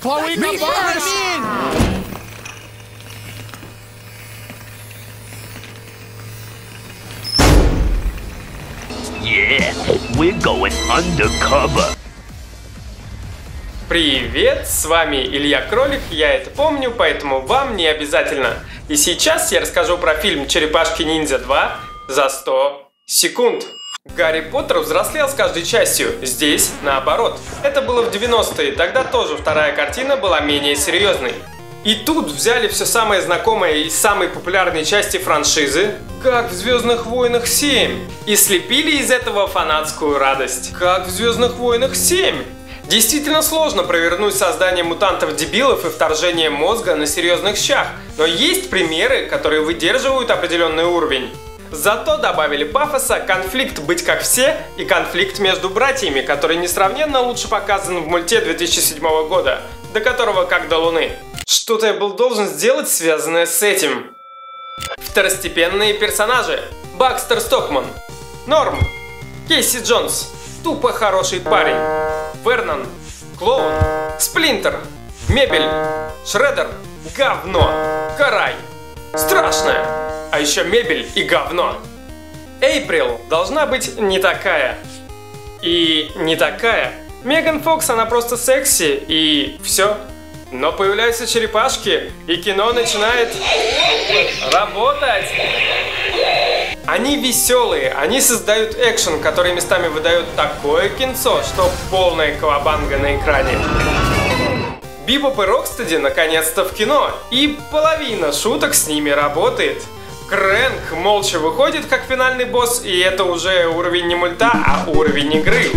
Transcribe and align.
Chloe 0.00 0.36
Caboose! 0.36 1.40
Yeah, 9.24 9.74
we're 10.16 10.40
going 10.40 10.72
undercover. 10.88 11.96
Привет, 13.88 14.68
с 14.68 14.84
вами 14.84 15.16
Илья 15.16 15.62
Кролик, 15.62 16.00
я 16.12 16.32
это 16.32 16.50
помню, 16.50 16.92
поэтому 16.96 17.40
вам 17.40 17.74
не 17.74 17.86
обязательно. 17.86 18.54
И 18.86 18.94
сейчас 18.94 19.50
я 19.50 19.60
расскажу 19.60 19.98
про 19.98 20.14
фильм 20.14 20.46
«Черепашки-ниндзя 20.46 21.38
2» 21.38 21.70
за 22.08 22.28
100 22.28 22.88
секунд. 23.04 23.66
Гарри 24.16 24.40
Поттер 24.40 24.80
взрослел 24.80 25.28
с 25.28 25.34
каждой 25.34 25.64
частью, 25.64 26.14
здесь 26.22 26.72
наоборот. 26.82 27.38
Это 27.62 27.82
было 27.82 28.02
в 28.02 28.10
90-е, 28.10 28.72
тогда 28.72 29.04
тоже 29.04 29.36
вторая 29.36 29.74
картина 29.74 30.16
была 30.16 30.40
менее 30.40 30.74
серьезной. 30.76 31.34
И 31.84 31.94
тут 31.94 32.26
взяли 32.26 32.66
все 32.66 32.84
самое 32.84 33.22
знакомое 33.22 33.74
из 33.84 33.96
самой 33.96 34.28
популярной 34.28 34.84
части 34.84 35.16
франшизы, 35.16 35.94
как 36.22 36.50
в 36.50 36.52
Звездных 36.52 37.06
войнах 37.06 37.46
7, 37.46 38.08
и 38.26 38.36
слепили 38.36 38.96
из 38.96 39.10
этого 39.12 39.46
фанатскую 39.46 40.18
радость, 40.18 40.72
как 40.76 41.06
в 41.06 41.10
Звездных 41.10 41.54
войнах 41.54 41.94
7. 41.94 42.42
Действительно 42.88 43.42
сложно 43.42 43.84
провернуть 43.84 44.34
создание 44.34 44.82
мутантов-дебилов 44.82 45.84
и 45.84 45.90
вторжение 45.90 46.50
мозга 46.50 46.96
на 46.96 47.06
серьезных 47.06 47.56
щах, 47.56 47.86
но 48.16 48.24
есть 48.26 48.70
примеры, 48.70 49.26
которые 49.26 49.60
выдерживают 49.60 50.30
определенный 50.30 50.84
уровень. 50.84 51.30
Зато 51.70 52.16
добавили 52.16 52.64
пафоса 52.64 53.20
конфликт 53.20 53.78
быть 53.80 54.02
как 54.02 54.22
все 54.22 54.56
и 54.76 54.84
конфликт 54.84 55.38
между 55.38 55.68
братьями, 55.68 56.22
который 56.22 56.56
несравненно 56.56 57.20
лучше 57.20 57.48
показан 57.48 58.02
в 58.02 58.06
мульте 58.06 58.40
2007 58.40 59.00
года, 59.28 59.60
до 59.92 60.00
которого 60.00 60.44
как 60.44 60.68
до 60.68 60.78
луны. 60.78 61.12
Что-то 61.46 61.86
я 61.86 61.92
был 61.94 62.14
должен 62.14 62.46
сделать, 62.46 62.88
связанное 62.88 63.46
с 63.46 63.62
этим. 63.62 64.14
Второстепенные 64.98 65.94
персонажи. 65.94 66.62
Бакстер 66.94 67.40
Стокман. 67.40 67.84
Норм. 68.46 68.78
Кейси 69.48 69.78
Джонс. 69.82 70.32
Тупо 70.64 70.92
хороший 70.92 71.40
парень. 71.40 71.76
Вернон. 72.44 72.86
Клоун. 73.38 73.72
Сплинтер. 74.18 74.80
Мебель. 75.28 75.68
Шредер. 76.26 76.68
Говно. 77.16 77.70
Карай. 78.16 78.54
Страшное. 79.14 80.07
А 80.30 80.40
еще 80.40 80.64
мебель 80.64 81.08
и 81.14 81.22
говно. 81.22 81.78
Эйприл 82.60 83.20
должна 83.30 83.66
быть 83.66 83.98
не 83.98 84.18
такая. 84.18 84.78
И 85.62 86.10
не 86.16 86.36
такая. 86.36 86.92
Меган 87.24 87.62
Фокс, 87.62 87.88
она 87.90 88.04
просто 88.04 88.36
секси 88.36 89.02
и 89.08 89.58
все. 89.64 89.96
Но 90.50 90.72
появляются 90.72 91.26
черепашки, 91.26 92.12
и 92.26 92.36
кино 92.36 92.72
начинает 92.72 93.34
работать. 94.52 95.26
Они 96.86 97.16
веселые, 97.16 97.92
они 97.92 98.20
создают 98.20 98.74
экшен, 98.78 99.20
который 99.20 99.52
местами 99.52 99.88
выдает 99.88 100.24
такое 100.36 100.88
кинцо, 100.88 101.42
что 101.42 101.70
полная 101.90 102.34
колобанга 102.38 102.96
на 102.96 103.16
экране. 103.16 103.58
Бибоп 105.06 105.38
и 105.38 105.42
Рокстеди 105.42 105.96
наконец-то 105.96 106.64
в 106.64 106.72
кино, 106.72 107.10
и 107.30 107.58
половина 107.70 108.32
шуток 108.32 108.74
с 108.74 108.86
ними 108.86 109.10
работает. 109.10 109.82
Крэнк 110.28 110.92
молча 110.92 111.38
выходит 111.38 111.86
как 111.86 112.02
финальный 112.02 112.44
босс, 112.44 112.84
и 112.84 112.98
это 112.98 113.24
уже 113.24 113.66
уровень 113.66 114.08
не 114.08 114.14
мульта, 114.14 114.50
а 114.52 114.84
уровень 114.86 115.32
игры. 115.36 115.70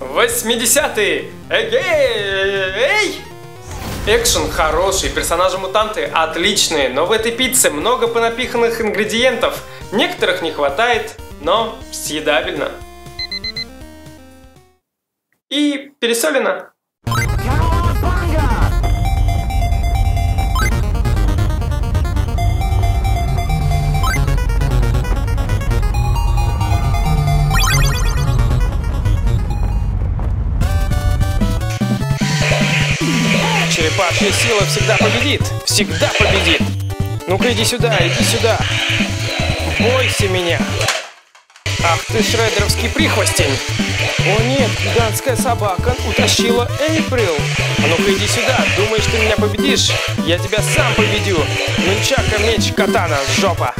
80-е! 0.00 1.30
Эгей! 1.50 3.20
Экшен 4.06 4.50
хороший, 4.50 5.10
персонажи-мутанты 5.10 6.04
отличные, 6.04 6.88
но 6.88 7.04
в 7.04 7.12
этой 7.12 7.32
пицце 7.32 7.68
много 7.68 8.08
понапиханных 8.08 8.80
ингредиентов. 8.80 9.62
Некоторых 9.92 10.40
не 10.40 10.50
хватает, 10.50 11.16
но 11.42 11.78
съедабельно. 11.92 12.70
И 15.50 15.92
пересолено. 16.00 16.72
Черепашья 34.10 34.32
сила 34.32 34.64
всегда 34.66 34.96
победит! 34.96 35.42
Всегда 35.64 36.10
победит! 36.18 36.60
Ну-ка 37.28 37.52
иди 37.52 37.64
сюда, 37.64 37.96
иди 38.00 38.24
сюда! 38.24 38.58
Бойся 39.78 40.28
меня! 40.28 40.58
Ах 41.84 42.04
ты 42.06 42.22
шредеровский 42.22 42.88
прихвостень! 42.88 43.56
О 44.18 44.42
нет, 44.42 44.70
гигантская 44.82 45.36
собака 45.36 45.94
утащила 46.08 46.68
Эйприл! 46.88 47.36
А 47.78 47.86
ну-ка 47.86 48.12
иди 48.12 48.26
сюда, 48.26 48.64
думаешь 48.76 49.04
ты 49.04 49.18
меня 49.18 49.36
победишь? 49.36 49.90
Я 50.26 50.38
тебя 50.38 50.60
сам 50.60 50.92
победю! 50.94 51.38
Нунчака, 51.78 52.38
меч, 52.42 52.72
катана, 52.74 53.18
жопа! 53.38 53.74